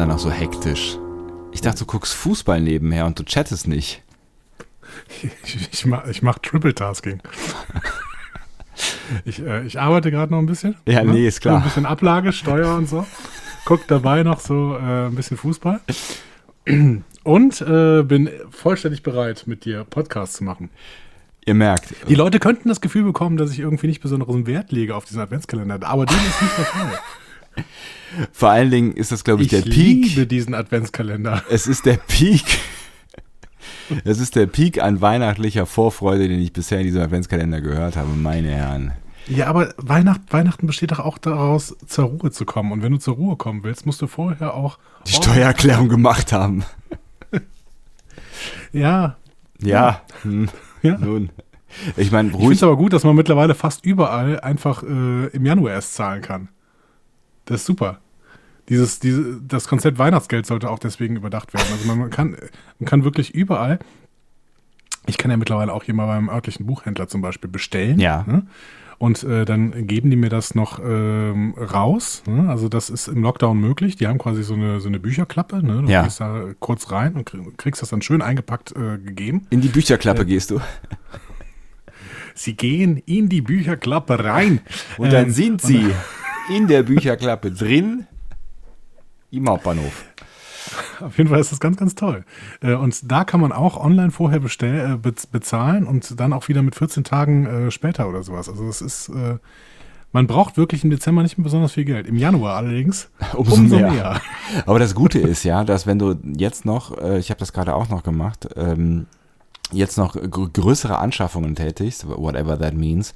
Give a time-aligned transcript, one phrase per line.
[0.00, 0.96] danach so hektisch?
[1.52, 4.02] Ich dachte, du guckst Fußball nebenher und du chattest nicht.
[5.44, 7.20] Ich, ich, mach, ich mach Triple Tasking.
[9.26, 10.74] ich, äh, ich arbeite gerade noch ein bisschen.
[10.86, 11.12] Ja, ne?
[11.12, 11.58] nee, ist klar.
[11.58, 13.06] Ein bisschen Ablage, Steuer und so.
[13.66, 15.80] Guck dabei noch so äh, ein bisschen Fußball.
[17.22, 20.70] Und äh, bin vollständig bereit, mit dir Podcast zu machen.
[21.44, 21.94] Ihr merkt.
[22.08, 25.20] Die Leute könnten das Gefühl bekommen, dass ich irgendwie nicht besonderen Wert lege auf diesen
[25.20, 26.98] Adventskalender, aber dem ist nicht der Fall.
[28.32, 30.06] Vor allen Dingen ist das, glaube ich, ich der Peak.
[30.06, 31.42] Ich liebe diesen Adventskalender.
[31.50, 32.44] Es ist der Peak.
[34.04, 38.10] Es ist der Peak an weihnachtlicher Vorfreude, den ich bisher in diesem Adventskalender gehört habe,
[38.10, 38.92] meine Herren.
[39.26, 42.72] Ja, aber Weihnacht, Weihnachten besteht doch auch daraus, zur Ruhe zu kommen.
[42.72, 46.64] Und wenn du zur Ruhe kommen willst, musst du vorher auch die Steuererklärung gemacht haben.
[48.72, 49.16] ja.
[49.60, 50.02] Ja.
[50.22, 50.48] Hm.
[50.82, 50.98] ja.
[50.98, 51.30] Nun.
[51.96, 52.40] Ich meine, ruhig.
[52.40, 55.94] Ich finde es aber gut, dass man mittlerweile fast überall einfach äh, im Januar erst
[55.94, 56.48] zahlen kann.
[57.50, 57.98] Das ist super.
[58.68, 61.66] Dieses, diese, das Konzept Weihnachtsgeld sollte auch deswegen überdacht werden.
[61.72, 62.36] Also man, kann,
[62.78, 63.80] man kann wirklich überall,
[65.06, 67.98] ich kann ja mittlerweile auch hier mal beim örtlichen Buchhändler zum Beispiel bestellen.
[67.98, 68.24] Ja.
[68.28, 68.46] Ne?
[68.98, 72.22] Und äh, dann geben die mir das noch ähm, raus.
[72.26, 72.48] Ne?
[72.48, 73.96] Also das ist im Lockdown möglich.
[73.96, 75.66] Die haben quasi so eine, so eine Bücherklappe.
[75.66, 75.82] Ne?
[75.82, 76.04] Du ja.
[76.04, 79.46] gehst da kurz rein und kriegst das dann schön eingepackt äh, gegeben.
[79.50, 80.60] In die Bücherklappe äh, gehst du.
[82.34, 84.60] Sie gehen in die Bücherklappe rein.
[84.96, 85.90] Und dann ähm, sind sie
[86.50, 88.06] in der Bücherklappe drin
[89.30, 90.04] im Hauptbahnhof.
[91.00, 92.24] Auf jeden Fall ist das ganz, ganz toll.
[92.60, 96.62] Äh, und da kann man auch online vorher bestell, äh, bezahlen und dann auch wieder
[96.62, 98.48] mit 14 Tagen äh, später oder sowas.
[98.48, 99.10] Also das ist,
[100.12, 102.06] man braucht wirklich im Dezember nicht mehr besonders viel Geld.
[102.06, 103.90] Im Januar allerdings umso, umso mehr.
[103.90, 104.20] mehr.
[104.66, 107.88] Aber das Gute ist ja, dass wenn du jetzt noch, ich habe das gerade auch
[107.88, 109.06] noch gemacht, ähm,
[109.72, 113.14] jetzt noch größere Anschaffungen tätigst, whatever that means,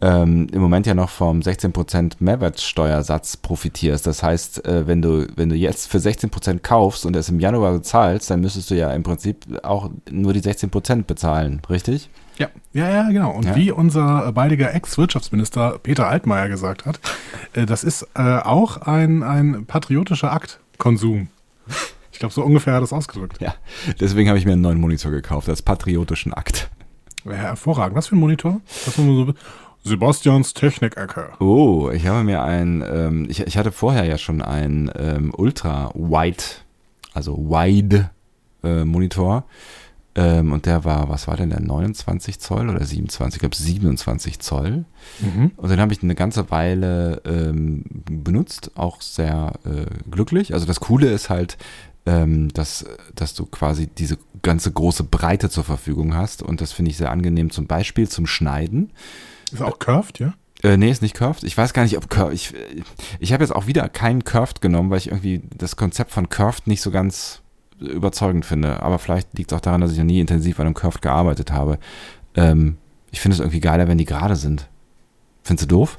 [0.00, 4.06] ähm, im Moment ja noch vom 16% Mehrwertsteuersatz profitierst.
[4.06, 7.82] Das heißt, äh, wenn, du, wenn du jetzt für 16% kaufst und es im Januar
[7.82, 12.10] zahlst, dann müsstest du ja im Prinzip auch nur die 16% bezahlen, richtig?
[12.38, 13.30] Ja, ja, ja, genau.
[13.30, 13.56] Und ja.
[13.56, 17.00] wie unser baldiger Ex-Wirtschaftsminister Peter Altmaier gesagt hat,
[17.54, 21.28] äh, das ist äh, auch ein, ein patriotischer Akt, Konsum.
[22.12, 23.40] Ich glaube, so ungefähr hat er das ausgedrückt.
[23.40, 23.54] Ja,
[24.00, 26.70] deswegen habe ich mir einen neuen Monitor gekauft, als patriotischen Akt.
[27.26, 27.96] Ja, hervorragend.
[27.96, 28.60] Was für ein Monitor?
[28.84, 29.34] Das so
[29.86, 31.30] Sebastians Technik-Ecke.
[31.38, 36.42] Oh, ich habe mir ein, ähm, ich, ich hatte vorher ja schon ein ähm, Ultra-Wide,
[37.14, 38.10] also Wide
[38.64, 39.44] äh, Monitor.
[40.16, 43.36] Ähm, und der war, was war denn der, 29 Zoll oder 27?
[43.36, 44.86] Ich glaube 27 Zoll.
[45.20, 45.52] Mhm.
[45.56, 50.54] Und den habe ich eine ganze Weile ähm, benutzt, auch sehr äh, glücklich.
[50.54, 51.58] Also das Coole ist halt,
[52.06, 56.42] ähm, dass, dass du quasi diese ganze große Breite zur Verfügung hast.
[56.42, 58.90] Und das finde ich sehr angenehm, zum Beispiel zum Schneiden.
[59.52, 60.34] Ist auch curved, ja?
[60.62, 61.44] Äh, nee, ist nicht curved.
[61.44, 62.34] Ich weiß gar nicht, ob curved.
[62.34, 62.54] Ich,
[63.20, 66.66] ich habe jetzt auch wieder keinen curved genommen, weil ich irgendwie das Konzept von curved
[66.66, 67.42] nicht so ganz
[67.78, 68.82] überzeugend finde.
[68.82, 71.52] Aber vielleicht liegt es auch daran, dass ich noch nie intensiv an einem curved gearbeitet
[71.52, 71.78] habe.
[72.34, 72.76] Ähm,
[73.10, 74.68] ich finde es irgendwie geiler, wenn die gerade sind.
[75.42, 75.98] Findest du doof?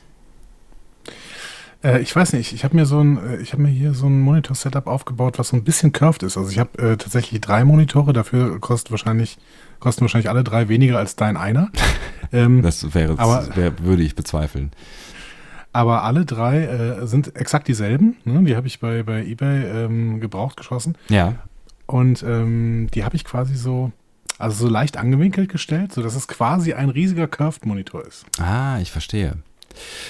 [1.83, 4.07] Äh, ich weiß nicht, ich habe mir so ein, äh, ich habe mir hier so
[4.07, 6.37] ein Monitor-Setup aufgebaut, was so ein bisschen curved ist.
[6.37, 9.37] Also ich habe äh, tatsächlich drei Monitore, dafür kostet wahrscheinlich,
[9.79, 11.69] kosten wahrscheinlich alle drei weniger als dein einer.
[12.31, 14.71] Ähm, das wäre, aber, wär, würde ich bezweifeln.
[15.73, 18.15] Aber alle drei äh, sind exakt dieselben.
[18.25, 18.43] Ne?
[18.43, 20.95] Die habe ich bei, bei eBay ähm, gebraucht geschossen.
[21.09, 21.35] Ja.
[21.85, 23.91] Und ähm, die habe ich quasi so,
[24.39, 28.25] also so leicht angewinkelt gestellt, sodass es quasi ein riesiger Curved-Monitor ist.
[28.39, 29.37] Ah, ich verstehe.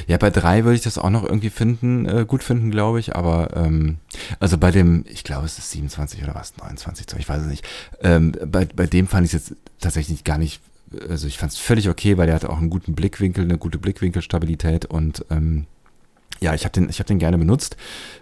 [0.08, 3.16] Ja, bei drei würde ich das auch noch irgendwie finden, äh, gut finden, glaube ich.
[3.16, 3.98] Aber ähm,
[4.40, 7.68] also bei dem, ich glaube, es ist 27 oder was, 29, ich weiß es nicht.
[8.02, 10.62] Ähm, bei, bei dem fand ich es jetzt tatsächlich gar nicht,
[11.10, 13.78] also ich fand es völlig okay, weil der hat auch einen guten Blickwinkel, eine gute
[13.78, 15.68] Blickwinkelstabilität und ähm,
[16.40, 17.78] ja, ich habe den, ich hab den gerne benutzt.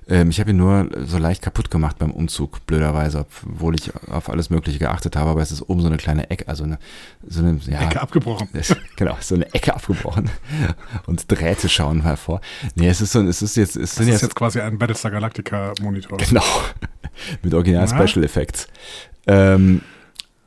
[0.08, 4.30] Ähm, ich habe ihn nur so leicht kaputt gemacht beim Umzug, blöderweise, obwohl ich auf
[4.30, 5.32] alles Mögliche geachtet habe.
[5.32, 6.80] Aber es ist oben so eine kleine Ecke, also eine,
[7.28, 8.48] so eine ja, Ecke abgebrochen.
[8.54, 10.30] Ist, genau, so eine Ecke abgebrochen
[11.08, 12.42] und Drähte schauen hervor.
[12.76, 15.12] Nee, es ist so, es ist jetzt, es das ist jetzt, jetzt quasi ein Battlestar
[15.12, 16.18] Galactica Monitor.
[16.18, 16.44] Genau,
[17.44, 18.08] mit Original ja.
[18.08, 18.68] Special Effects.
[19.28, 19.82] Ähm,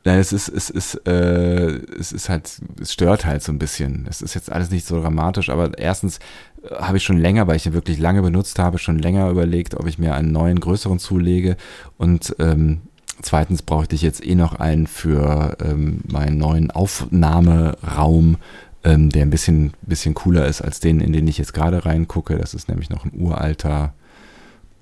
[0.05, 1.67] Nein, es ist, es ist, äh,
[1.99, 2.49] es ist halt,
[2.81, 4.05] es stört halt so ein bisschen.
[4.09, 6.19] Es ist jetzt alles nicht so dramatisch, aber erstens
[6.63, 9.75] äh, habe ich schon länger, weil ich ihn wirklich lange benutzt habe, schon länger überlegt,
[9.75, 11.57] ob ich mir einen neuen, größeren zulege.
[11.97, 12.81] Und ähm,
[13.21, 18.37] zweitens brauchte ich jetzt eh noch einen für ähm, meinen neuen Aufnahmeraum,
[18.85, 22.37] ähm, der ein bisschen, bisschen cooler ist als den, in den ich jetzt gerade reingucke.
[22.37, 23.93] Das ist nämlich noch ein uralter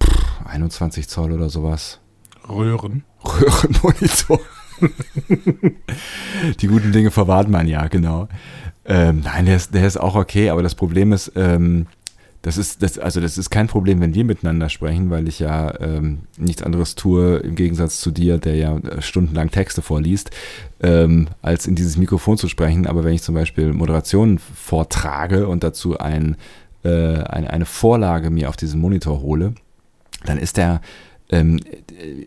[0.04, 2.00] pff, 21 Zoll oder sowas.
[2.48, 3.04] Röhren.
[3.26, 4.40] Röhrenmonitor.
[6.62, 8.28] Die guten Dinge verwahrt man ja, genau.
[8.86, 11.88] Ähm, nein, der ist, der ist auch okay, aber das Problem ist, ähm,
[12.44, 15.74] Das ist, das, also das ist kein Problem, wenn wir miteinander sprechen, weil ich ja
[15.82, 20.30] ähm, nichts anderes tue, im Gegensatz zu dir, der ja äh, stundenlang Texte vorliest,
[20.80, 22.88] ähm, als in dieses Mikrofon zu sprechen.
[22.88, 26.38] Aber wenn ich zum Beispiel Moderationen vortrage und dazu ein,
[26.84, 26.90] äh,
[27.24, 29.54] eine, eine Vorlage mir auf diesen Monitor hole,
[30.26, 30.80] dann ist der
[31.30, 31.60] ähm,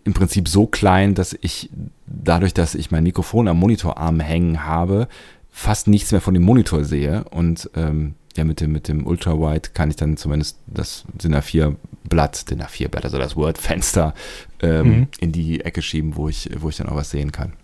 [0.05, 1.71] im Prinzip so klein, dass ich
[2.07, 5.09] dadurch, dass ich mein Mikrofon am Monitorarm hängen habe,
[5.51, 9.71] fast nichts mehr von dem Monitor sehe und ähm, ja, mit dem, mit dem Ultrawide
[9.75, 14.15] kann ich dann zumindest das DIN A4-Blatt, DIN A4-Blatt, also das Word-Fenster
[14.63, 15.09] ähm, mhm.
[15.19, 17.55] in die Ecke schieben, wo ich, wo ich dann auch was sehen kann.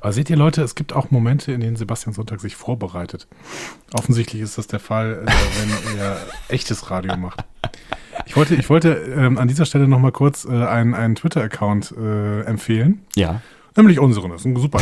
[0.00, 3.26] Aber seht ihr Leute, es gibt auch Momente, in denen Sebastian Sonntag sich vorbereitet.
[3.94, 6.18] Offensichtlich ist das der Fall, äh, wenn er
[6.48, 7.44] echtes Radio macht.
[8.26, 12.42] Ich wollte, ich wollte ähm, an dieser Stelle nochmal kurz äh, einen, einen Twitter-Account äh,
[12.42, 13.02] empfehlen.
[13.16, 13.40] Ja.
[13.76, 14.80] Nämlich unseren, das ist ein super.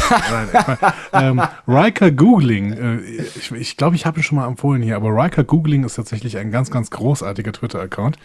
[1.13, 4.97] ähm, Riker Googling, äh, ich glaube, ich, glaub, ich habe ihn schon mal empfohlen hier,
[4.97, 8.17] aber Riker Googling ist tatsächlich ein ganz, ganz großartiger Twitter-Account.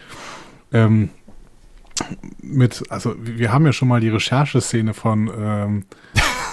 [0.72, 1.10] Ähm,
[2.40, 5.84] mit, also wir haben ja schon mal die Rechercheszene von ähm,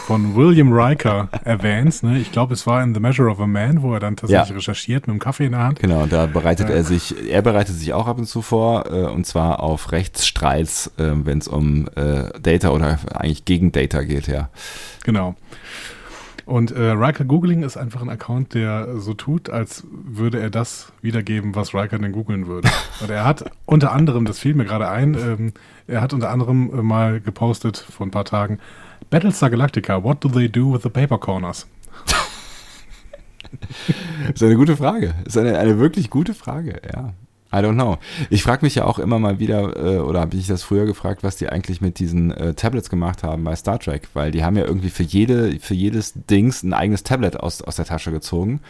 [0.10, 2.02] von William Riker erwähnt.
[2.02, 2.18] Ne?
[2.18, 4.56] Ich glaube, es war in The Measure of a Man, wo er dann tatsächlich ja.
[4.56, 5.80] recherchiert mit dem Kaffee in der Hand.
[5.80, 9.04] Genau, da bereitet äh, er sich, er bereitet sich auch ab und zu vor, äh,
[9.06, 14.28] und zwar auf Rechtsstreits, äh, wenn es um äh, Data oder eigentlich gegen Data geht,
[14.28, 14.50] ja.
[15.04, 15.36] Genau.
[16.48, 20.92] Und äh, Riker Googling ist einfach ein Account, der so tut, als würde er das
[21.04, 22.68] wiedergeben, was Riker denn googeln würde.
[23.02, 25.54] Und er hat unter anderem, das fiel mir gerade ein, ähm,
[25.86, 28.58] er hat unter anderem äh, mal gepostet vor ein paar Tagen,
[29.10, 31.66] Battlestar Galactica, what do they do with the paper corners?
[34.28, 35.16] das ist eine gute Frage.
[35.24, 37.14] Das ist eine, eine wirklich gute Frage, ja.
[37.52, 37.98] I don't know.
[38.30, 41.24] Ich frage mich ja auch immer mal wieder, äh, oder habe ich das früher gefragt,
[41.24, 44.56] was die eigentlich mit diesen äh, Tablets gemacht haben bei Star Trek, weil die haben
[44.56, 48.62] ja irgendwie für jede, für jedes Dings ein eigenes Tablet aus, aus der Tasche gezogen.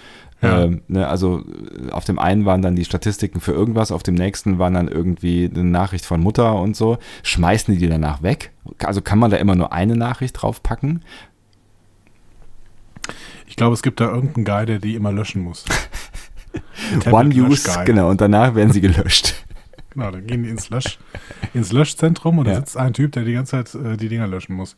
[0.42, 0.64] Ja.
[0.64, 4.16] Ähm, ne, also äh, auf dem einen waren dann die Statistiken für irgendwas, auf dem
[4.16, 6.98] nächsten waren dann irgendwie eine Nachricht von Mutter und so.
[7.24, 8.52] Schmeißen die die danach weg?
[8.82, 11.04] Also kann man da immer nur eine Nachricht draufpacken?
[13.46, 15.66] Ich glaube, es gibt da irgendeinen Guy, der die immer löschen muss.
[17.12, 19.36] One Use, genau, und danach werden sie gelöscht.
[19.92, 21.00] Genau, dann gehen die ins, Lösch,
[21.56, 22.54] ins Löschzentrum und ja.
[22.54, 24.76] da sitzt ein Typ, der die ganze Zeit äh, die Dinger löschen muss.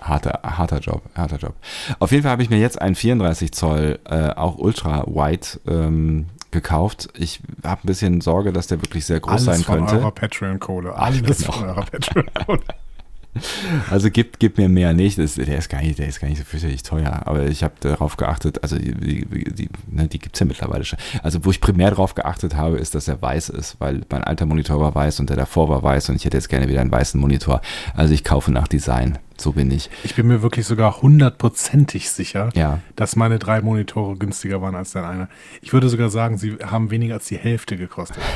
[0.00, 1.54] Harter, harter Job, harter Job.
[1.98, 6.26] Auf jeden Fall habe ich mir jetzt einen 34 Zoll, äh, auch ultra wide ähm,
[6.50, 7.10] gekauft.
[7.18, 9.80] Ich habe ein bisschen Sorge, dass der wirklich sehr groß Alles sein könnte.
[9.80, 10.94] Alles von eurer Patreon-Kohle.
[10.94, 11.52] Alles genau.
[11.52, 12.60] von eurer Patreon-Kohle.
[13.90, 15.18] Also gib, gib mir mehr nicht.
[15.18, 17.22] Das, der, ist gar nicht der ist gar nicht so fürchterlich teuer.
[17.26, 20.84] Aber ich habe darauf geachtet, also die, die, die, ne, die gibt es ja mittlerweile
[20.84, 20.98] schon.
[21.22, 24.46] Also wo ich primär darauf geachtet habe, ist, dass er weiß ist, weil mein alter
[24.46, 26.92] Monitor war weiß und der davor war weiß und ich hätte jetzt gerne wieder einen
[26.92, 27.60] weißen Monitor.
[27.94, 29.18] Also ich kaufe nach Design.
[29.40, 29.88] So bin ich.
[30.02, 32.80] Ich bin mir wirklich sogar hundertprozentig sicher, ja.
[32.96, 35.28] dass meine drei Monitore günstiger waren als dein einer.
[35.62, 38.22] Ich würde sogar sagen, sie haben weniger als die Hälfte gekostet.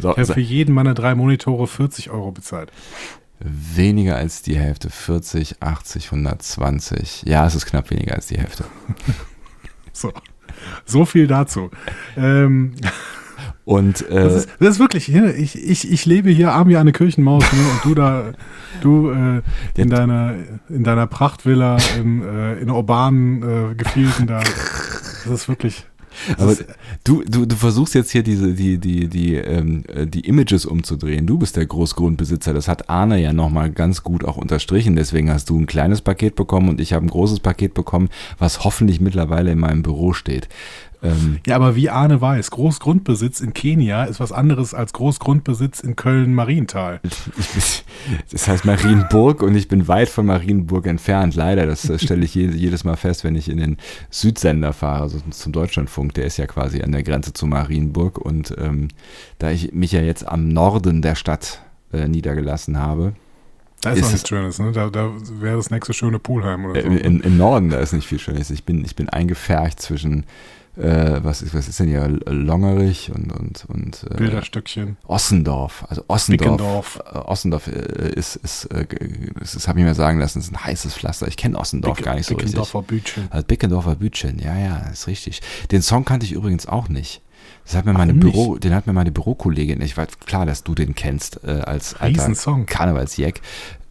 [0.00, 0.34] So, ich habe so.
[0.34, 2.70] für jeden meiner drei Monitore 40 Euro bezahlt.
[3.40, 4.90] Weniger als die Hälfte.
[4.90, 7.22] 40, 80, 120.
[7.26, 8.64] Ja, es ist knapp weniger als die Hälfte.
[9.92, 10.12] so.
[10.84, 11.70] So viel dazu.
[12.16, 12.74] Ähm,
[13.64, 16.92] und äh, das, ist, das, ist, wirklich, ich, ich, ich lebe hier arm wie eine
[16.92, 18.32] Kirchenmaus ne, und du da,
[18.80, 19.42] du äh,
[19.76, 20.34] in deiner
[20.68, 24.40] in deiner Prachtvilla in, äh, in urbanen äh, Gefilden da.
[24.40, 25.86] Das ist wirklich.
[26.36, 26.56] Aber
[27.04, 31.26] du, du, du versuchst jetzt hier diese, die, die, die, ähm, äh, die Images umzudrehen.
[31.26, 32.52] Du bist der Großgrundbesitzer.
[32.54, 34.96] Das hat Arne ja nochmal ganz gut auch unterstrichen.
[34.96, 38.08] Deswegen hast du ein kleines Paket bekommen und ich habe ein großes Paket bekommen,
[38.38, 40.48] was hoffentlich mittlerweile in meinem Büro steht.
[41.02, 45.96] Ähm, ja, aber wie Arne weiß, Großgrundbesitz in Kenia ist was anderes als Großgrundbesitz in
[45.96, 47.00] Köln-Marienthal.
[48.30, 51.34] Das heißt Marienburg und ich bin weit von Marienburg entfernt.
[51.34, 53.76] Leider, das stelle ich jedes Mal fest, wenn ich in den
[54.08, 56.14] Südsender fahre, also zum Deutschlandfunk.
[56.14, 58.18] Der ist ja quasi an der Grenze zu Marienburg.
[58.18, 58.88] Und ähm,
[59.38, 61.60] da ich mich ja jetzt am Norden der Stadt
[61.92, 63.14] äh, niedergelassen habe,
[63.80, 64.72] da ist, ist noch nichts Schönes, ne?
[64.72, 66.88] Da, da wäre das nächste schöne Poolheim oder so.
[66.88, 68.50] In, Im Norden, da ist nicht viel Schönes.
[68.50, 70.24] Ich bin, ich bin eingefärcht zwischen
[70.78, 74.96] äh, was, ist, was ist denn hier, Longerich und, und, und äh, Bilderstöckchen.
[75.06, 75.84] Ossendorf.
[75.88, 77.02] Also Ossendorf.
[77.12, 78.86] Äh, Ossendorf äh, ist, ist, äh,
[79.40, 81.26] ist, das habe ich mir sagen lassen, ist ein heißes Pflaster.
[81.26, 83.04] Ich kenne Ossendorf Bick, gar nicht so Bickendorfer richtig.
[83.04, 83.28] Bütchen.
[83.30, 85.40] Also Bickendorfer Bütchen, ja, ja, ist richtig.
[85.70, 87.22] Den Song kannte ich übrigens auch nicht.
[87.64, 90.74] Das hat mir meine Büro, den hat mir meine Bürokollegin, ich weiß klar, dass du
[90.74, 92.32] den kennst, äh, als alter
[92.66, 93.42] Karnevalsjäck.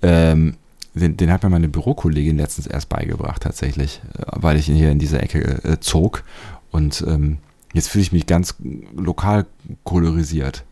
[0.02, 0.58] Ähm,
[0.96, 4.92] den, den, hat mir meine Bürokollegin letztens erst beigebracht, tatsächlich, äh, weil ich ihn hier
[4.92, 6.24] in dieser Ecke äh, zog.
[6.72, 7.40] Und ähm,
[7.74, 8.56] jetzt fühle ich mich ganz
[8.96, 9.46] lokal
[9.84, 10.66] kolorisiert.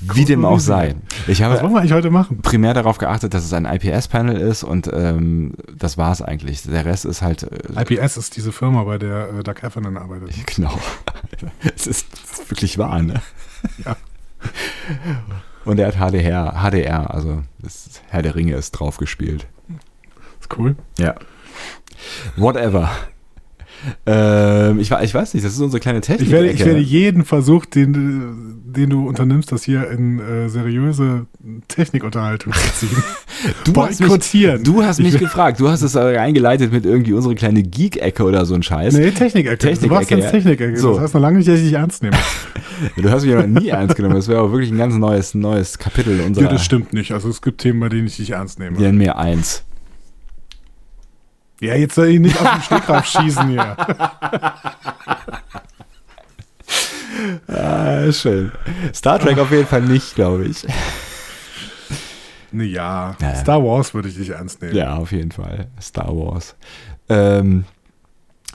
[0.00, 0.96] Wie dem auch sei.
[1.28, 2.42] Ich habe Was wollen wir eigentlich heute machen?
[2.42, 6.62] primär darauf geachtet, dass es ein IPS-Panel ist und ähm, das war es eigentlich.
[6.62, 7.44] Der Rest ist halt.
[7.44, 10.30] Äh, IPS ist diese Firma, bei der äh, Doug Heffernan arbeitet.
[10.54, 10.78] Genau.
[11.76, 13.22] Es ist, ist, wirklich wahr, ne?
[13.84, 13.96] Ja.
[15.64, 19.46] Und er hat HDR, HDR, also das Herr der Ringe ist drauf gespielt.
[20.40, 20.76] Ist cool.
[20.98, 21.14] Ja.
[22.36, 22.90] Whatever.
[24.06, 26.28] Ähm, ich, ich, weiß nicht, das ist unsere kleine Technik.
[26.28, 31.26] Ich werde, ich werde jeden Versuch, den, den du unternimmst, das hier in äh, seriöse
[31.68, 33.02] Technikunterhaltung zu ziehen.
[33.64, 37.62] du, hast mich, du hast mich gefragt, du hast es eingeleitet mit irgendwie unsere kleine
[37.62, 38.94] Geek-Ecke oder so ein Scheiß.
[38.94, 39.58] Nee, Technik-Ecke.
[39.58, 40.30] Technik du warst ja.
[40.30, 40.76] Technik-Ecke.
[40.76, 40.94] So.
[40.94, 42.16] Das heißt noch lange nicht, dass ich dich ernst nehme.
[42.96, 44.14] du hast mich aber nie ernst genommen.
[44.14, 46.44] Das wäre aber wirklich ein ganz neues, neues Kapitel unserer...
[46.44, 47.12] Ja, das stimmt nicht.
[47.12, 48.78] Also es gibt Themen, bei denen ich dich ernst nehme.
[48.78, 49.64] Nenn mir eins.
[51.62, 53.76] Ja, jetzt soll ich nicht auf den Stegreif schießen hier.
[57.46, 58.50] ah, schön.
[58.92, 60.66] Star Trek auf jeden Fall nicht, glaube ich.
[62.50, 64.74] Ja, ja, Star Wars würde ich nicht ernst nehmen.
[64.74, 65.68] Ja, auf jeden Fall.
[65.80, 66.56] Star Wars.
[67.08, 67.64] Ähm,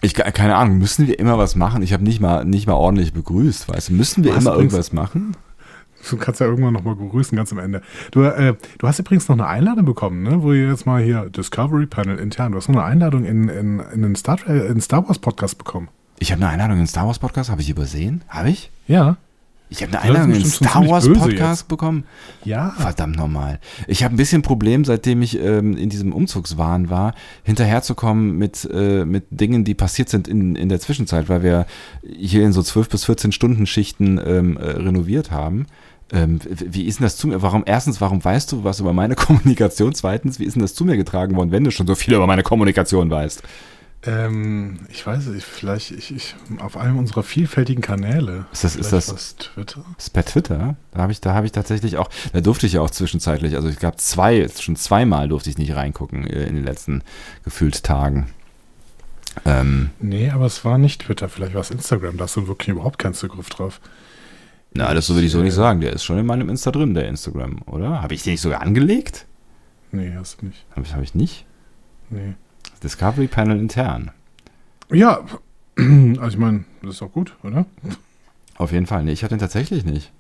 [0.02, 1.82] ich keine Ahnung, müssen wir immer was machen?
[1.84, 3.94] Ich habe nicht mal nicht mal ordentlich begrüßt, weißt du?
[3.94, 5.38] Müssen wir immer irgendwas machen?
[6.10, 7.82] Du kannst ja irgendwann nochmal grüßen, ganz am Ende.
[8.12, 10.42] Du, äh, du hast übrigens noch eine Einladung bekommen, ne?
[10.42, 13.80] wo ihr jetzt mal hier Discovery Panel intern, du hast noch eine Einladung in, in,
[13.80, 15.90] in den Star, in Star Wars Podcast bekommen.
[16.20, 18.24] Ich habe eine Einladung in den Star Wars Podcast, habe ich übersehen?
[18.28, 18.72] Habe ich?
[18.88, 19.18] Ja.
[19.70, 21.68] Ich habe eine Einladung in Star Wars Podcast jetzt.
[21.68, 22.06] bekommen.
[22.46, 22.74] Ja.
[22.78, 23.60] Verdammt nochmal.
[23.88, 29.04] Ich habe ein bisschen Problem, seitdem ich ähm, in diesem Umzugswahn war, hinterherzukommen mit, äh,
[29.04, 31.66] mit Dingen, die passiert sind in, in der Zwischenzeit, weil wir
[32.02, 35.66] hier in so 12 bis 14 Stunden Schichten ähm, äh, renoviert haben.
[36.14, 37.42] Ähm, wie ist denn das zu mir?
[37.42, 39.94] Warum, erstens, warum weißt du was über meine Kommunikation?
[39.94, 42.28] Zweitens, wie ist denn das zu mir getragen worden, wenn du schon so viel über
[42.28, 43.44] meine Kommunikation weißt?
[44.08, 48.46] Ähm, ich weiß es, vielleicht ich, ich, auf einem unserer vielfältigen Kanäle.
[48.54, 49.84] Ist das, ist das Twitter?
[49.98, 50.76] Ist per Twitter?
[50.92, 53.78] Da habe ich, da ich tatsächlich auch, da durfte ich ja auch zwischenzeitlich, also ich
[53.78, 57.04] glaube zwei, schon zweimal durfte ich nicht reingucken äh, in den letzten
[57.44, 58.28] gefühlt Tagen.
[59.46, 62.70] Ähm, nee, aber es war nicht Twitter, vielleicht war es Instagram, da hast du wirklich
[62.70, 63.82] überhaupt keinen Zugriff drauf.
[64.74, 65.82] Na, das würde ich so nicht sagen.
[65.82, 68.02] Der ist schon in meinem Insta drin, der Instagram, oder?
[68.02, 69.26] Habe ich den nicht sogar angelegt?
[69.92, 70.66] Nee, hast du nicht.
[70.72, 71.46] Habe ich, hab ich nicht?
[72.10, 72.36] Nee.
[72.84, 74.12] Discovery Panel intern.
[74.92, 75.22] Ja,
[75.78, 77.66] also ich meine, das ist auch gut, oder?
[78.58, 79.04] Auf jeden Fall.
[79.04, 80.12] Nee, ich hatte ihn tatsächlich nicht.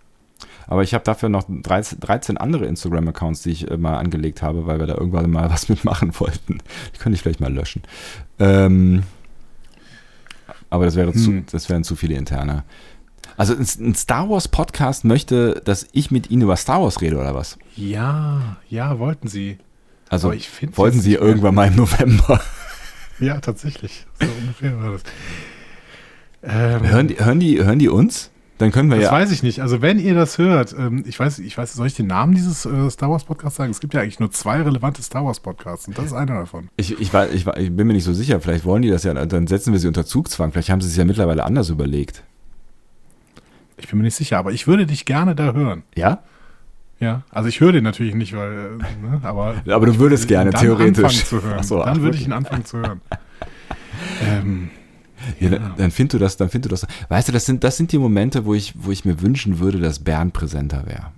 [0.68, 4.68] Aber ich habe dafür noch 13, 13 andere Instagram-Accounts, die ich äh, mal angelegt habe,
[4.68, 6.60] weil wir da irgendwann mal was mitmachen wollten.
[6.94, 7.84] Die könnte ich vielleicht mal löschen.
[8.38, 9.04] Ähm,
[10.70, 11.20] aber das wäre hm.
[11.20, 12.64] zu, das wären zu viele interne.
[13.38, 17.36] Also ein Star Wars Podcast möchte, dass ich mit Ihnen über Star Wars rede oder
[17.36, 17.58] was?
[17.76, 19.60] Ja, ja, wollten Sie.
[20.10, 20.34] Also
[20.76, 22.42] wollten Sie irgendwann mal im November.
[23.20, 24.06] Ja, tatsächlich.
[24.20, 25.02] So ungefähr war das.
[26.44, 28.30] Ähm, hören, die, hören, die, hören die uns?
[28.58, 29.12] Dann können wir das ja.
[29.12, 29.62] Das weiß ich nicht.
[29.62, 32.66] Also wenn ihr das hört, ähm, ich weiß, ich weiß, soll ich den Namen dieses
[32.66, 33.72] äh, Star Wars Podcasts sagen?
[33.72, 36.70] Es gibt ja eigentlich nur zwei relevante Star Wars Podcasts und das ist einer davon.
[36.78, 38.40] Ich, ich, ich, ich bin mir nicht so sicher.
[38.40, 40.52] Vielleicht wollen die das ja, dann setzen wir sie unter Zugzwang.
[40.52, 42.24] Vielleicht haben sie es ja mittlerweile anders überlegt.
[43.78, 45.84] Ich bin mir nicht sicher, aber ich würde dich gerne da hören.
[45.96, 46.24] Ja?
[47.00, 49.56] Ja, also ich höre den natürlich nicht, weil, ne, aber.
[49.70, 51.04] aber du würdest gerne, dann theoretisch.
[51.04, 51.64] Anfangen zu hören.
[51.64, 53.02] So, dann würde ich ihn anfangen zu hören.
[54.28, 54.70] ähm,
[55.40, 55.60] ja, ja.
[55.60, 57.10] Dann, dann findest du das, dann findest du das.
[57.10, 59.80] Weißt du, das sind, das sind die Momente, wo ich, wo ich mir wünschen würde,
[59.80, 61.12] dass Bernd präsenter wäre.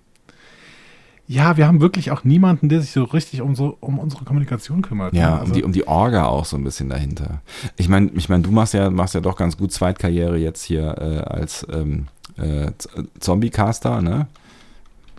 [1.28, 4.82] Ja, wir haben wirklich auch niemanden, der sich so richtig um, so, um unsere Kommunikation
[4.82, 5.14] kümmert.
[5.14, 7.42] Ja, also, um, die, um die Orga auch so ein bisschen dahinter.
[7.78, 10.98] Ich meine, ich mein, du machst ja, machst ja doch ganz gut Zweitkarriere jetzt hier
[10.98, 12.08] äh, als ähm,
[12.38, 12.72] äh,
[13.20, 14.28] Zombie-Caster, ne?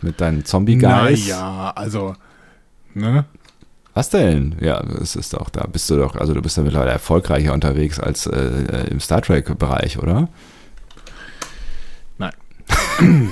[0.01, 1.27] Mit deinen Zombie-Guys.
[1.27, 2.15] Ja, also,
[2.93, 3.25] ne?
[3.93, 4.55] Was denn?
[4.61, 7.99] Ja, es ist doch, da bist du doch, also du bist ja mittlerweile erfolgreicher unterwegs
[7.99, 10.29] als äh, äh im Star Trek-Bereich, oder?
[12.17, 12.31] Nein.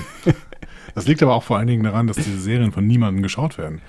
[0.94, 3.80] das liegt aber auch vor allen Dingen daran, dass diese Serien von niemandem geschaut werden.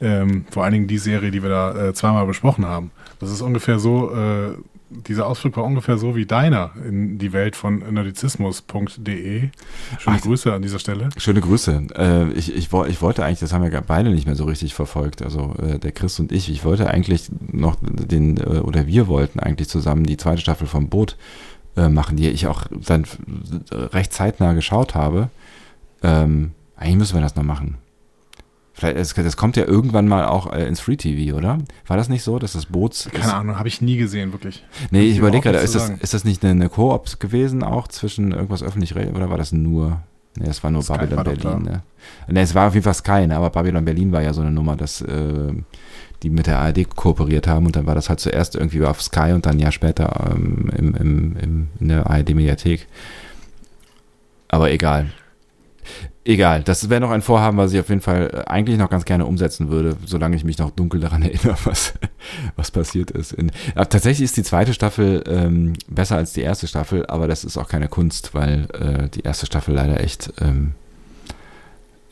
[0.00, 2.90] Ähm, vor allen Dingen die Serie, die wir da äh, zweimal besprochen haben.
[3.20, 4.52] Das ist ungefähr so, äh,
[4.90, 9.50] dieser Ausflug war ungefähr so wie deiner in die Welt von nerdizismus.de.
[9.98, 11.10] Schöne Ach, Grüße an dieser Stelle.
[11.16, 11.82] Schöne Grüße.
[11.94, 15.22] Äh, ich, ich, ich, wollte eigentlich, das haben wir beide nicht mehr so richtig verfolgt,
[15.22, 19.40] also äh, der Chris und ich, ich wollte eigentlich noch den, äh, oder wir wollten
[19.40, 21.16] eigentlich zusammen die zweite Staffel vom Boot
[21.76, 23.04] äh, machen, die ich auch dann
[23.70, 25.28] recht zeitnah geschaut habe.
[26.02, 27.78] Ähm, eigentlich müssen wir das noch machen.
[28.78, 31.58] Vielleicht, das kommt ja irgendwann mal auch äh, ins Free TV, oder?
[31.88, 33.08] War das nicht so, dass das Boot.
[33.12, 34.64] Keine Ahnung, habe ich nie gesehen, wirklich.
[34.92, 38.30] Nee, ich überlege gerade, ist das, ist das nicht eine, eine Koop gewesen, auch zwischen
[38.30, 40.00] irgendwas öffentlich oder war das nur.
[40.36, 41.82] Nee, es war nur Sky Babylon war Berlin, ne?
[42.28, 43.36] Nee, es war auf jeden Fall Sky, ne?
[43.36, 45.52] aber Babylon Berlin war ja so eine Nummer, dass äh,
[46.22, 49.32] die mit der ARD kooperiert haben und dann war das halt zuerst irgendwie auf Sky
[49.32, 52.86] und dann ein Jahr später ähm, im, im, im, in der ARD-Mediathek.
[54.46, 55.10] Aber egal.
[56.24, 59.04] Egal, das wäre noch ein Vorhaben, was ich auf jeden Fall äh, eigentlich noch ganz
[59.06, 61.94] gerne umsetzen würde, solange ich mich noch dunkel daran erinnere, was,
[62.56, 63.32] was passiert ist.
[63.32, 67.56] In, tatsächlich ist die zweite Staffel ähm, besser als die erste Staffel, aber das ist
[67.56, 70.74] auch keine Kunst, weil äh, die erste Staffel leider echt ähm,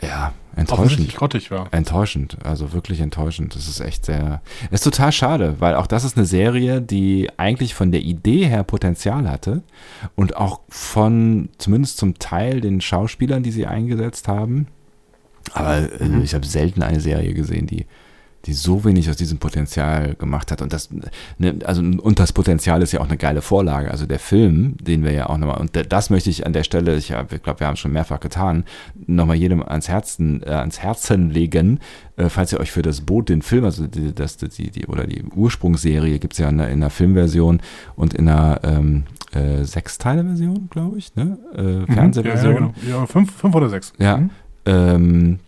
[0.00, 1.14] ja, enttäuschend.
[1.14, 1.68] grottig war.
[1.72, 3.54] Enttäuschend, also wirklich enttäuschend.
[3.54, 7.74] Das ist echt sehr, ist total schade, weil auch das ist eine Serie, die eigentlich
[7.74, 9.62] von der Idee her Potenzial hatte
[10.16, 14.66] und auch von zumindest zum Teil den Schauspielern, die sie eingesetzt haben.
[15.52, 16.22] Aber also, mhm.
[16.22, 17.86] ich habe selten eine Serie gesehen, die
[18.46, 20.62] die so wenig aus diesem Potenzial gemacht hat.
[20.62, 20.88] Und das,
[21.38, 23.90] ne, also, und das Potenzial ist ja auch eine geile Vorlage.
[23.90, 26.96] Also der Film, den wir ja auch nochmal, und das möchte ich an der Stelle,
[26.96, 28.64] ich, ich glaube, wir haben es schon mehrfach getan,
[29.06, 31.80] nochmal jedem ans Herzen, äh, ans Herzen legen,
[32.16, 35.06] äh, falls ihr euch für das Boot, den Film, also die, das, die, die, oder
[35.06, 37.60] die Ursprungsserie gibt es ja in der, in der Filmversion
[37.96, 41.38] und in der ähm, äh, Sechsteile-Version, glaube ich, ne?
[41.54, 42.54] Äh, Fernsehversion.
[42.54, 43.00] Ja, ja, genau.
[43.00, 43.92] ja, fünf, fünf oder sechs.
[43.98, 44.18] Ja.
[44.18, 44.30] Mhm.
[44.66, 45.45] Ähm, äh,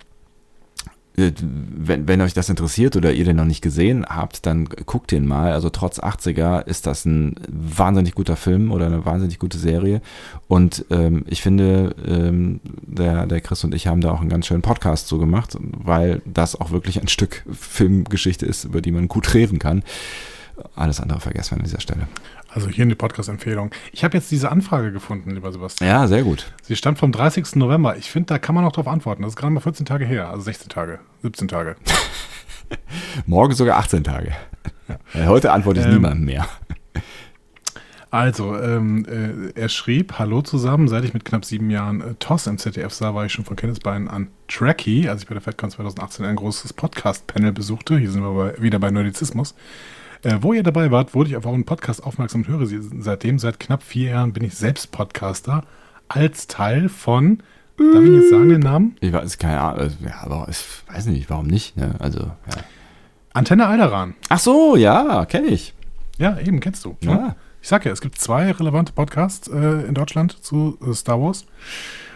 [1.19, 5.27] wenn, wenn euch das interessiert oder ihr den noch nicht gesehen habt, dann guckt den
[5.27, 5.53] mal.
[5.53, 10.01] Also trotz 80er ist das ein wahnsinnig guter Film oder eine wahnsinnig gute Serie.
[10.47, 14.47] Und ähm, ich finde, ähm, der, der Chris und ich haben da auch einen ganz
[14.47, 19.09] schönen Podcast so gemacht, weil das auch wirklich ein Stück Filmgeschichte ist, über die man
[19.09, 19.83] gut reden kann.
[20.75, 22.09] Alles andere vergessen wir an dieser Stelle.
[22.49, 23.71] Also hier eine Podcast-Empfehlung.
[23.93, 25.89] Ich habe jetzt diese Anfrage gefunden, lieber Sebastian.
[25.89, 26.51] Ja, sehr gut.
[26.63, 27.57] Sie stammt vom 30.
[27.57, 27.97] November.
[27.99, 29.23] Ich finde, da kann man noch drauf antworten.
[29.23, 31.77] Das ist gerade mal 14 Tage her, also 16 Tage, 17 Tage.
[33.27, 34.33] Morgen sogar 18 Tage.
[35.13, 35.27] Ja.
[35.27, 36.49] Heute antworte ich ähm, niemandem mehr.
[38.11, 42.47] Also, ähm, äh, er schrieb, Hallo zusammen, seit ich mit knapp sieben Jahren äh, TOS
[42.47, 45.71] im ZDF sah, war ich schon von Kindesbeinen an Tracky, als ich bei der FedCon
[45.71, 47.99] 2018 ein großes Podcast-Panel besuchte.
[47.99, 49.55] Hier sind wir bei, wieder bei Nerdizismus.
[50.23, 53.39] Äh, wo ihr dabei wart, wurde ich auf euren Podcast aufmerksam und höre sie seitdem.
[53.39, 55.65] Seit knapp vier Jahren bin ich selbst Podcaster
[56.09, 57.39] als Teil von,
[57.77, 58.97] darf ich jetzt sagen den Namen?
[59.01, 60.59] Ich weiß keine Ahnung, also, ja, aber ich
[60.93, 61.77] weiß nicht, warum nicht.
[61.77, 61.95] Ne?
[61.99, 62.63] Also, ja.
[63.33, 64.15] Antenne Alderan.
[64.29, 65.75] Ach so, ja, kenne ich.
[66.19, 66.97] Ja, eben, kennst du.
[67.01, 67.11] Ne?
[67.11, 67.37] Ja.
[67.61, 71.47] Ich sag ja, es gibt zwei relevante Podcasts äh, in Deutschland zu äh, Star Wars.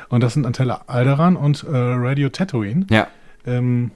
[0.08, 2.86] Und das sind Antenne Alderan und äh, Radio Tatooine.
[2.90, 3.08] Ja.
[3.46, 3.90] Ähm,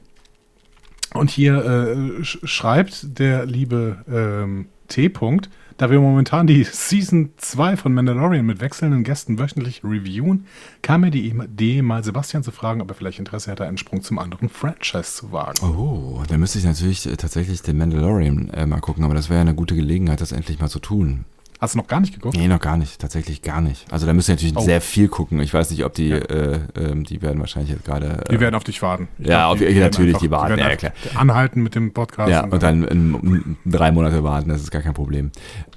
[1.15, 5.09] und hier äh, schreibt der liebe ähm, T.
[5.09, 10.47] -Punkt, da wir momentan die Season 2 von Mandalorian mit wechselnden Gästen wöchentlich reviewen,
[10.81, 14.01] kam mir die Idee, mal Sebastian zu fragen, ob er vielleicht Interesse hätte, einen Sprung
[14.01, 15.63] zum anderen Franchise zu wagen.
[15.63, 19.39] Oh, da müsste ich natürlich äh, tatsächlich den Mandalorian äh, mal gucken, aber das wäre
[19.39, 21.27] ja eine gute Gelegenheit, das endlich mal zu tun.
[21.59, 22.37] Hast du noch gar nicht geguckt?
[22.37, 23.01] Nee, noch gar nicht.
[23.01, 23.91] Tatsächlich gar nicht.
[23.91, 24.61] Also da müssen wir natürlich oh.
[24.61, 25.41] sehr viel gucken.
[25.41, 26.17] Ich weiß nicht, ob die, ja.
[26.19, 28.25] äh, äh, die werden wahrscheinlich jetzt gerade.
[28.27, 29.09] Äh, die werden auf dich warten.
[29.19, 30.57] Ich ja, glaub, die, die natürlich, einfach, die warten.
[30.57, 30.93] Die ja, klar.
[31.15, 32.31] Anhalten mit dem Podcast.
[32.31, 35.31] Ja, und dann, in, in drei Monate warten, das ist gar kein Problem.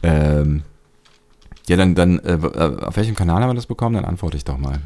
[0.04, 0.64] Ähm,
[1.68, 3.96] ja, dann, dann äh, äh, auf welchem Kanal haben wir das bekommen?
[3.96, 4.80] Dann antworte ich doch mal.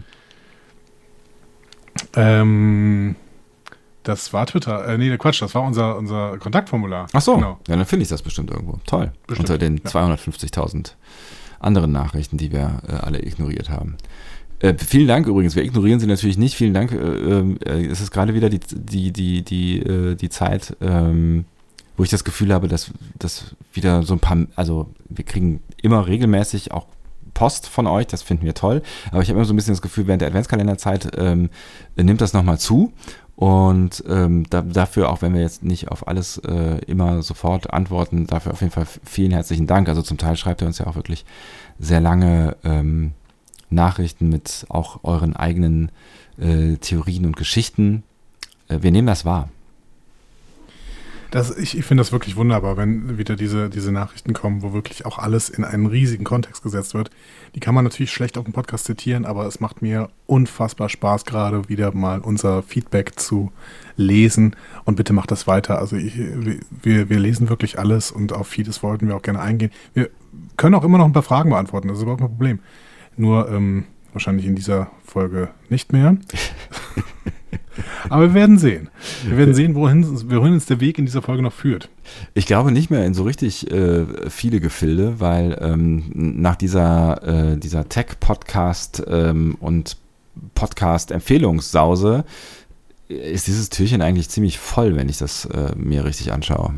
[2.15, 3.15] Ähm,
[4.04, 4.88] das war Twitter.
[4.88, 7.08] Äh, nee, Quatsch, das war unser, unser Kontaktformular.
[7.13, 7.60] Ach so, genau.
[7.68, 8.80] ja, dann finde ich das bestimmt irgendwo.
[8.86, 9.12] Toll.
[9.28, 9.89] Bestimmt, Unter den ja.
[9.89, 10.94] 250.000
[11.60, 13.98] anderen Nachrichten, die wir äh, alle ignoriert haben.
[14.60, 15.56] Äh, vielen Dank übrigens.
[15.56, 16.56] Wir ignorieren sie natürlich nicht.
[16.56, 16.92] Vielen Dank.
[16.92, 21.46] Äh, äh es ist gerade wieder die, die, die, die, äh, die Zeit, ähm,
[21.98, 26.08] wo ich das Gefühl habe, dass, dass wieder so ein paar, also wir kriegen immer
[26.08, 26.88] regelmäßig auch
[27.34, 28.82] Post von euch, das finden wir toll.
[29.12, 31.50] Aber ich habe immer so ein bisschen das Gefühl, während der Adventskalenderzeit ähm,
[31.96, 32.94] nimmt das nochmal zu.
[33.36, 38.28] Und ähm, da, dafür, auch wenn wir jetzt nicht auf alles äh, immer sofort antworten,
[38.28, 39.89] dafür auf jeden Fall vielen herzlichen Dank.
[39.89, 41.26] Also zum Teil schreibt er uns ja auch wirklich
[41.80, 43.13] sehr lange ähm,
[43.69, 45.91] Nachrichten mit auch euren eigenen
[46.38, 48.04] äh, Theorien und Geschichten.
[48.67, 49.50] Äh, wir nehmen das wahr.
[51.34, 55.08] Das, ich ich finde das wirklich wunderbar, wenn wieder diese, diese Nachrichten kommen, wo wirklich
[55.08, 57.10] auch alles in einen riesigen Kontext gesetzt wird.
[57.56, 61.26] Die kann man natürlich schlecht auf dem Podcast zitieren, aber es macht mir unfassbar Spaß,
[61.26, 63.52] gerade wieder mal unser Feedback zu
[63.98, 64.56] lesen.
[64.86, 65.80] Und bitte macht das weiter.
[65.80, 66.15] Also ich,
[66.84, 69.72] wir, wir lesen wirklich alles und auf vieles wollten wir auch gerne eingehen.
[69.96, 70.12] Wir
[70.56, 72.60] können auch immer noch ein paar Fragen beantworten, das ist überhaupt kein Problem.
[73.17, 76.15] Nur ähm, wahrscheinlich in dieser Folge nicht mehr.
[78.10, 78.89] Aber wir werden sehen.
[79.25, 81.89] Wir werden sehen, wohin, wohin uns der Weg in dieser Folge noch führt.
[82.33, 87.57] Ich glaube nicht mehr in so richtig äh, viele Gefilde, weil ähm, nach dieser, äh,
[87.57, 89.97] dieser Tech-Podcast ähm, und
[90.55, 92.25] Podcast-Empfehlungssause
[93.07, 96.73] ist dieses Türchen eigentlich ziemlich voll, wenn ich das äh, mir richtig anschaue.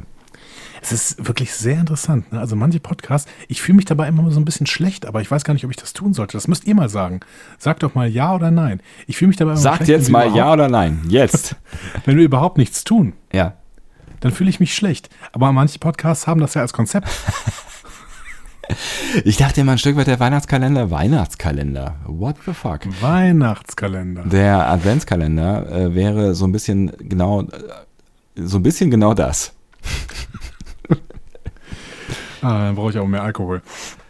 [0.85, 2.31] Es ist wirklich sehr interessant.
[2.31, 2.39] Ne?
[2.39, 5.43] Also manche Podcasts, ich fühle mich dabei immer so ein bisschen schlecht, aber ich weiß
[5.43, 6.37] gar nicht, ob ich das tun sollte.
[6.37, 7.21] Das müsst ihr mal sagen.
[7.57, 8.81] Sagt doch mal ja oder nein.
[9.07, 9.87] Ich fühle mich dabei immer Sagt schlecht.
[9.89, 11.01] Sagt jetzt mal ja oder nein.
[11.09, 11.55] Jetzt.
[12.05, 13.13] wenn wir überhaupt nichts tun.
[13.33, 13.53] Ja.
[14.19, 15.09] Dann fühle ich mich schlecht.
[15.31, 17.07] Aber manche Podcasts haben das ja als Konzept.
[19.23, 20.89] Ich dachte immer ein Stück weit der Weihnachtskalender.
[20.89, 21.97] Weihnachtskalender.
[22.07, 22.79] What the fuck?
[22.99, 24.23] Weihnachtskalender.
[24.23, 27.47] Der Adventskalender äh, wäre so ein bisschen genau, äh,
[28.35, 29.53] so ein bisschen genau das.
[32.45, 33.61] Ah, dann brauche ich auch mehr Alkohol.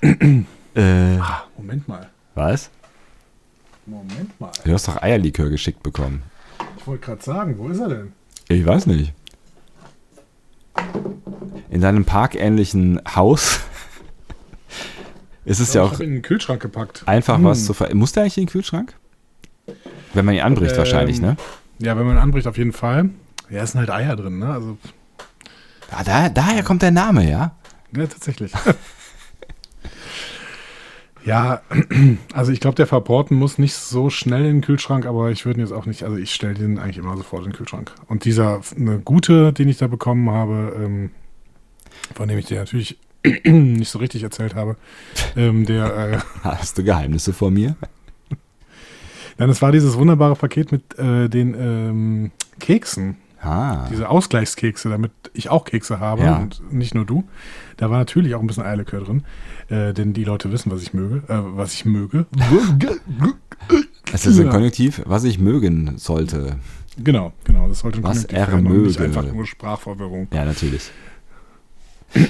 [0.02, 2.10] Äh, Ah, Moment mal.
[2.34, 2.70] was?
[3.86, 4.52] Moment mal.
[4.64, 6.24] Du hast doch Eierlikör geschickt bekommen.
[6.78, 8.14] Ich wollte gerade sagen, wo ist er denn?
[8.50, 9.14] Ich weiß nicht.
[11.70, 13.60] In deinem parkähnlichen Haus
[15.46, 17.04] ist es Ich ja auch Ich habe ihn in den Kühlschrank gepackt.
[17.06, 17.44] einfach Hm.
[17.46, 17.94] was zu ver...
[17.96, 18.94] Muss der eigentlich in den Kühlschrank?
[20.14, 21.38] Wenn man ihn anbricht Ähm, wahrscheinlich, ne?
[21.80, 23.10] Ja, wenn man anbricht, auf jeden Fall.
[23.50, 24.48] Ja, es sind halt Eier drin, ne?
[24.50, 24.78] Also,
[25.92, 27.56] Ah, da, daher kommt der Name, ja?
[27.96, 28.52] ja, tatsächlich.
[31.26, 31.62] ja,
[32.34, 35.60] also ich glaube, der Verporten muss nicht so schnell in den Kühlschrank, aber ich würde
[35.60, 37.94] ihn jetzt auch nicht, also ich stelle den eigentlich immer sofort in den Kühlschrank.
[38.08, 41.12] Und dieser, eine gute, den ich da bekommen habe, ähm,
[42.14, 43.00] von dem ich dir natürlich
[43.44, 44.78] nicht so richtig erzählt habe,
[45.36, 47.76] ähm, der, äh, Hast du Geheimnisse vor mir?
[49.38, 53.18] nein, es war dieses wunderbare Paket mit äh, den ähm, Keksen.
[53.46, 56.38] Ah, diese Ausgleichskekse, damit ich auch Kekse habe Ja.
[56.38, 57.24] und nicht nur du.
[57.78, 59.24] Da war natürlich auch ein bisschen Eierlikör drin,
[59.70, 62.26] äh, denn die Leute wissen, was ich möge, äh, was ich möge.
[64.14, 64.50] es ist ein.
[64.50, 66.58] Konjunktiv, was ich mögen sollte.
[66.98, 69.04] genau, genau, das sollte ein Was Konjunktiv er und nicht möge.
[69.04, 70.28] einfach nur Sprachverwirrung.
[70.34, 70.90] Ja, natürlich.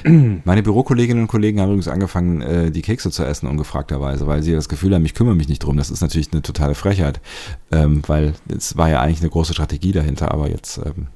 [0.04, 4.54] Meine Bürokolleginnen und Kollegen haben übrigens angefangen, äh, die Kekse zu essen, ungefragterweise, weil sie
[4.54, 5.78] das Gefühl haben, ich kümmere mich nicht drum.
[5.78, 7.22] Das ist natürlich eine totale Frechheit,
[7.72, 11.08] ähm, weil es war ja eigentlich eine große Strategie dahinter, aber jetzt, ähm,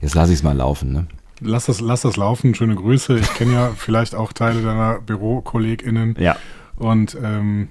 [0.00, 0.92] jetzt lasse ich es mal laufen.
[0.92, 1.06] Ne?
[1.40, 3.18] Lass das, lass das laufen, schöne Grüße.
[3.18, 6.36] Ich kenne ja vielleicht auch Teile deiner BürokollegInnen Ja.
[6.76, 7.68] und ähm,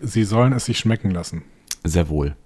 [0.00, 1.42] sie sollen es sich schmecken lassen.
[1.84, 2.36] Sehr wohl.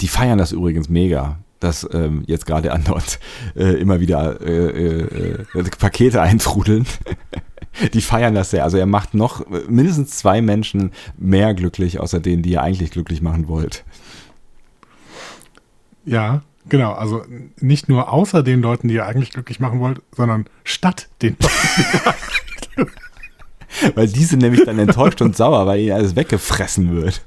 [0.00, 3.18] Die feiern das übrigens mega, dass ähm, jetzt gerade andauernd
[3.54, 6.86] äh, immer wieder äh, äh, äh, Pakete eintrudeln.
[7.92, 8.64] Die feiern das sehr.
[8.64, 12.90] Also er macht noch äh, mindestens zwei Menschen mehr glücklich, außer denen, die ihr eigentlich
[12.90, 13.84] glücklich machen wollt.
[16.04, 16.92] Ja, genau.
[16.92, 17.24] Also
[17.60, 22.90] nicht nur außer den Leuten, die ihr eigentlich glücklich machen wollt, sondern statt den Leuten.
[23.94, 27.22] Weil die sind nämlich dann enttäuscht und sauer, weil ihnen alles weggefressen wird.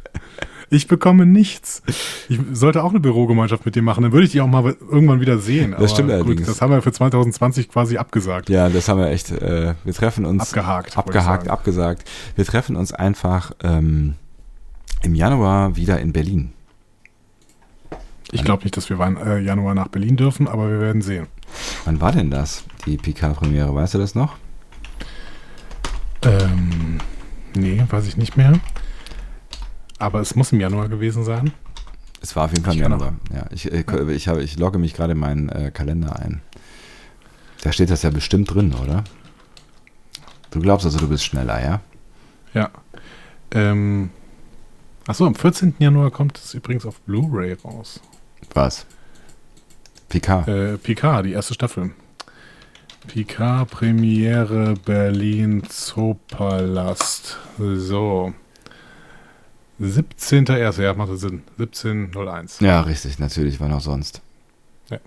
[0.72, 1.82] Ich bekomme nichts.
[2.30, 5.20] Ich sollte auch eine Bürogemeinschaft mit dir machen, dann würde ich die auch mal irgendwann
[5.20, 5.76] wieder sehen.
[5.78, 6.48] Das stimmt gut, allerdings.
[6.48, 8.50] das haben wir für 2020 quasi abgesagt.
[8.50, 9.32] Ja, das haben wir echt.
[9.32, 10.42] Äh, wir treffen uns.
[10.42, 12.08] Abgehakt, Abgehakt, abgesagt.
[12.36, 14.16] Wir treffen uns einfach ähm,
[15.02, 16.54] im Januar wieder in Berlin.
[18.32, 21.28] Ich glaube nicht, dass wir äh, Januar nach Berlin dürfen, aber wir werden sehen.
[21.86, 23.74] Wann war denn das, die PK-Premiere?
[23.74, 24.36] Weißt du das noch?
[26.22, 27.00] Ähm,
[27.56, 28.54] nee, weiß ich nicht mehr.
[30.00, 31.52] Aber es muss im Januar gewesen sein.
[32.22, 33.14] Es war auf jeden Fall im Januar.
[33.34, 33.84] Ja, ich, äh,
[34.14, 36.42] ich, habe, ich logge mich gerade in meinen äh, Kalender ein.
[37.62, 39.04] Da steht das ja bestimmt drin, oder?
[40.52, 41.82] Du glaubst also, du bist schneller, ja?
[42.54, 42.72] Ja.
[43.52, 44.10] Ähm,
[45.06, 45.76] achso, am 14.
[45.80, 48.00] Januar kommt es übrigens auf Blu-ray raus.
[48.54, 48.86] Was?
[50.08, 50.48] PK.
[50.48, 51.92] Äh, Picard, die erste Staffel.
[53.08, 57.38] Picard Premiere Berlin Zoopalast.
[57.58, 58.34] So.
[59.82, 60.82] 17.1.
[60.82, 61.44] Ja, macht Sinn.
[61.60, 62.64] 17.01.
[62.64, 64.22] Ja, richtig, natürlich, wann auch sonst.
[64.90, 64.98] Ja.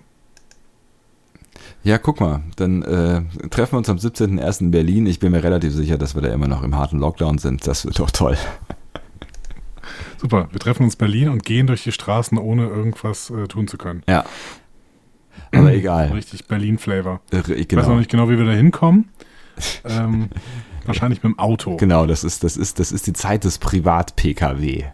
[1.84, 4.60] Ja, guck mal, dann äh, treffen wir uns am 17.01.
[4.62, 5.06] in Berlin.
[5.06, 7.66] Ich bin mir relativ sicher, dass wir da immer noch im harten Lockdown sind.
[7.66, 8.36] Das wird doch toll.
[10.18, 10.48] Super.
[10.52, 13.76] Wir treffen uns in Berlin und gehen durch die Straßen, ohne irgendwas äh, tun zu
[13.76, 14.02] können.
[14.08, 14.24] Ja.
[15.54, 16.12] Aber egal.
[16.12, 17.20] Richtig Berlin-Flavor.
[17.32, 17.94] Äh, Ich weiß noch Genau.
[17.96, 19.08] nicht genau, wie wir da hinkommen.
[19.84, 20.28] ähm,
[20.86, 21.76] wahrscheinlich mit dem Auto.
[21.76, 24.84] Genau, das ist, das ist, das ist die Zeit des Privat-PKW.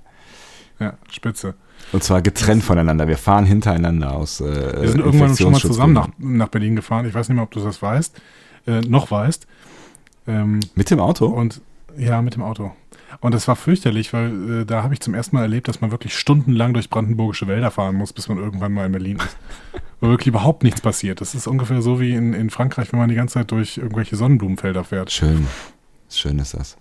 [0.81, 1.55] Ja, spitze.
[1.93, 3.09] Und zwar getrennt voneinander.
[3.09, 4.41] Wir fahren hintereinander aus.
[4.41, 7.07] Äh, Wir sind irgendwann schon mal zusammen nach, nach Berlin gefahren.
[7.07, 8.21] Ich weiß nicht mehr, ob du das weißt.
[8.67, 9.47] Äh, noch weißt.
[10.27, 11.27] Ähm, Mit dem Auto?
[11.27, 11.61] und
[11.97, 12.73] ja, mit dem Auto.
[13.21, 15.91] Und das war fürchterlich, weil äh, da habe ich zum ersten Mal erlebt, dass man
[15.91, 19.37] wirklich stundenlang durch brandenburgische Wälder fahren muss, bis man irgendwann mal in Berlin ist.
[20.01, 21.21] Wo wirklich überhaupt nichts passiert.
[21.21, 24.15] Das ist ungefähr so wie in, in Frankreich, wenn man die ganze Zeit durch irgendwelche
[24.15, 25.11] Sonnenblumenfelder fährt.
[25.11, 25.49] Schön.
[26.09, 26.77] Schön ist das.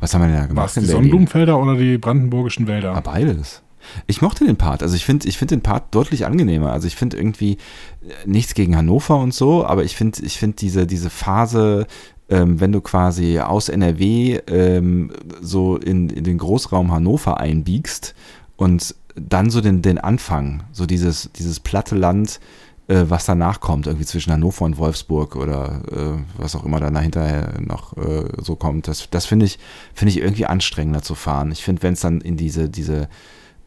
[0.00, 0.90] Was haben wir denn da War gemacht es die?
[0.90, 2.94] Sonnenblumenfelder oder die brandenburgischen Wälder?
[2.94, 3.62] Ah, beides.
[4.06, 4.82] Ich mochte den Part.
[4.82, 6.72] Also ich finde ich find den Part deutlich angenehmer.
[6.72, 7.56] Also ich finde irgendwie äh,
[8.26, 11.86] nichts gegen Hannover und so, aber ich finde ich find diese, diese Phase,
[12.28, 18.14] ähm, wenn du quasi aus NRW ähm, so in, in den Großraum Hannover einbiegst
[18.56, 22.40] und dann so den, den Anfang, so dieses, dieses platte Land,
[22.88, 26.94] äh, was danach kommt, irgendwie zwischen Hannover und Wolfsburg oder äh, was auch immer dann
[26.94, 29.58] dahinter noch äh, so kommt, das, das finde ich,
[29.94, 31.52] finde ich irgendwie anstrengender zu fahren.
[31.52, 33.08] Ich finde, wenn es dann in diese, diese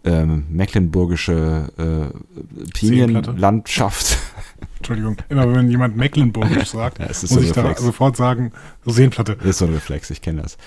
[0.04, 2.70] ähm, mecklenburgische äh.
[2.74, 4.18] Pinienlandschaft
[4.78, 7.82] Entschuldigung, immer wenn jemand Mecklenburgisch sagt, Ja, muss so ich da Reflex.
[7.82, 8.52] sofort sagen,
[8.86, 9.36] Seenplatte.
[9.36, 10.58] Das ist so ein Reflex, ich kenne das.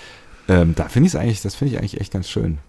[0.47, 2.59] Ähm, da finde ich es eigentlich, das finde ich eigentlich echt ganz schön.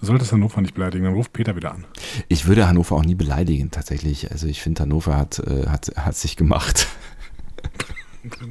[0.00, 1.84] Du solltest Hannover nicht beleidigen, dann ruft Peter wieder an.
[2.28, 4.30] Ich würde Hannover auch nie beleidigen, tatsächlich.
[4.30, 6.86] Also ich finde, Hannover hat, äh, hat, hat sich gemacht.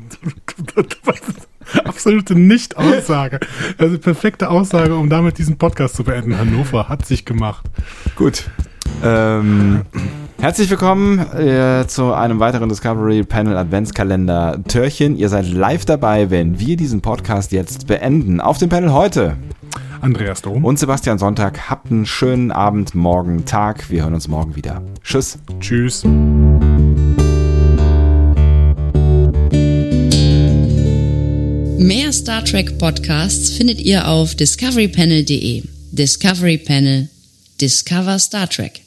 [1.85, 3.39] Absolute Nicht-Aussage.
[3.79, 6.37] Also perfekte Aussage, um damit diesen Podcast zu beenden.
[6.37, 7.65] Hannover hat sich gemacht.
[8.15, 8.47] Gut.
[9.03, 9.81] Ähm,
[10.39, 15.17] herzlich willkommen äh, zu einem weiteren Discovery Panel Adventskalender Törchen.
[15.17, 18.39] Ihr seid live dabei, wenn wir diesen Podcast jetzt beenden.
[18.39, 19.35] Auf dem Panel heute
[20.01, 20.65] Andreas Dom.
[20.65, 21.69] und Sebastian Sonntag.
[21.69, 23.89] Habt einen schönen Abend, morgen, Tag.
[23.89, 24.81] Wir hören uns morgen wieder.
[25.03, 25.37] Tschüss.
[25.59, 26.03] Tschüss.
[31.77, 35.63] Mehr Star Trek Podcasts findet ihr auf discoverypanel.de.
[35.91, 37.09] Discovery Panel.
[37.59, 38.81] Discover Star Trek.